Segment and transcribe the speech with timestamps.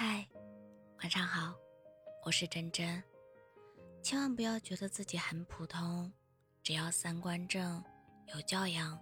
[0.00, 0.24] 嗨，
[1.00, 1.52] 晚上好，
[2.24, 3.02] 我是真真。
[4.00, 6.12] 千万不要觉得自己很普通，
[6.62, 7.82] 只要三观正、
[8.32, 8.96] 有教养、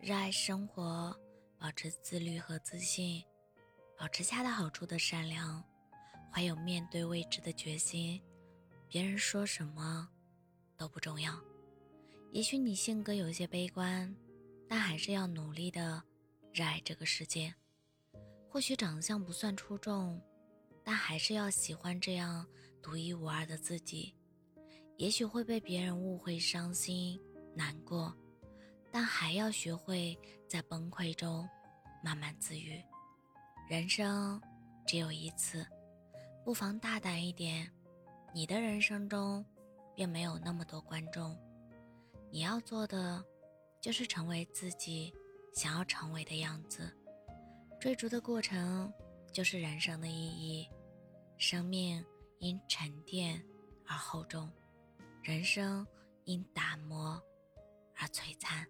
[0.00, 1.16] 热爱生活、
[1.56, 3.22] 保持自律和自信，
[3.96, 5.62] 保持恰到好处的善良，
[6.32, 8.20] 怀有面对未知的决心，
[8.88, 10.08] 别人说什么
[10.76, 11.40] 都不重要。
[12.32, 14.12] 也许你性格有些悲观，
[14.68, 16.02] 但还是要努力的
[16.52, 17.54] 热爱这个世界。
[18.54, 20.22] 或许长相不算出众，
[20.84, 22.46] 但还是要喜欢这样
[22.80, 24.14] 独一无二的自己。
[24.96, 27.20] 也许会被别人误会、伤心、
[27.52, 28.16] 难过，
[28.92, 31.44] 但还要学会在崩溃中
[32.00, 32.80] 慢慢自愈。
[33.68, 34.40] 人生
[34.86, 35.66] 只有一次，
[36.44, 37.68] 不妨大胆一点。
[38.32, 39.44] 你的人生中，
[39.96, 41.36] 并没有那么多观众。
[42.30, 43.20] 你要做的，
[43.80, 45.12] 就是成为自己
[45.52, 46.96] 想要成为的样子。
[47.84, 48.90] 追逐的过程
[49.30, 50.66] 就是人生的意义，
[51.36, 52.02] 生命
[52.38, 53.38] 因沉淀
[53.86, 54.50] 而厚重，
[55.22, 55.86] 人生
[56.24, 57.22] 因打磨
[57.94, 58.66] 而璀璨。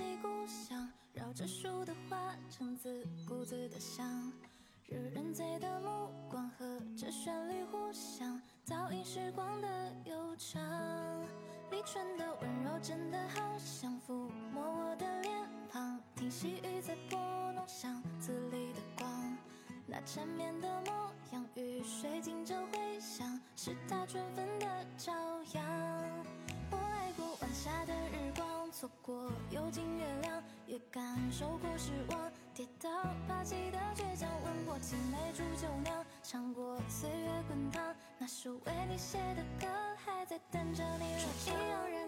[0.00, 4.32] 起故乡，绕着树的花城，自顾自的想。
[4.86, 9.68] 惹人醉的目光和这旋律互相，倒映时光的
[10.06, 10.58] 悠长。
[11.70, 17.18] 立春的温柔真的好像抚摸我的脸庞，听细雨在拨
[17.52, 19.36] 弄巷子里的光，
[19.86, 25.12] 那缠绵的模样，雨水惊着回响，是他春分的朝
[25.52, 25.62] 阳。
[26.70, 28.49] 我爱过晚霞的日光。
[28.70, 32.30] 错过有情月亮，也感受过失望。
[32.54, 32.88] 跌倒
[33.26, 37.82] 爬起的倔强，吻过青梅煮酒酿，尝过岁月滚烫。
[38.18, 41.54] 那首为你写的歌，还在等着你来唱。
[41.54, 41.99] 一样人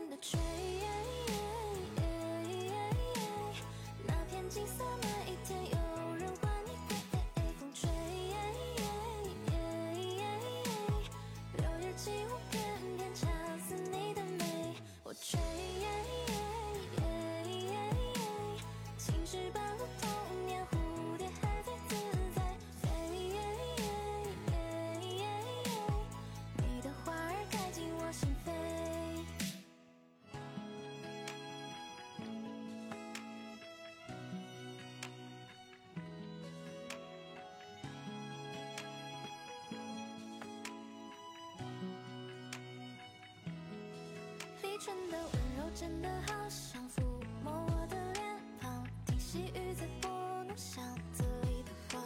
[44.73, 47.03] 你唇的温柔真的好像抚
[47.45, 48.25] 摸我的脸
[48.59, 50.11] 庞，听细雨在拨
[50.45, 52.03] 弄巷子里的光，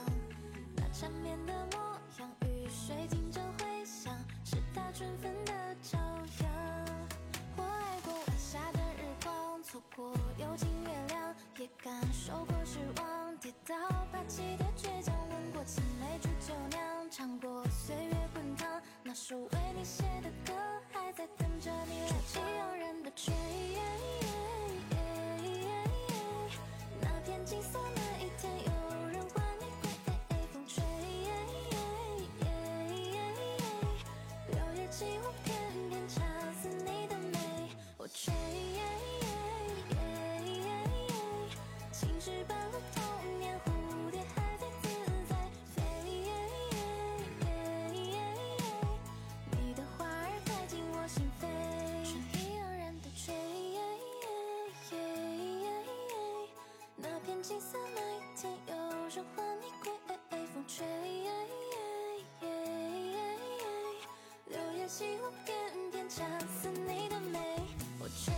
[0.75, 1.79] 那缠绵的模
[2.19, 4.13] 样，雨水听着回响，
[4.45, 6.51] 是他春分的朝阳。
[7.57, 13.77] 我爱过晚霞的日光，错过有尽月亮，也感受过失望，跌倒
[14.11, 20.46] 爬起的倔强，吻过青梅煮酒酿，尝过岁月滚烫，那首为你写的歌
[57.47, 58.03] 金色麦
[58.35, 58.75] 田，有
[59.07, 59.93] 人唤你归。
[60.53, 60.85] 风吹，
[64.49, 65.55] 柳叶起舞翩
[65.93, 67.39] 翩，恰似你的美。
[68.01, 68.35] 我吹。